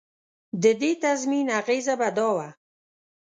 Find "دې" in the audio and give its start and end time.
0.81-0.91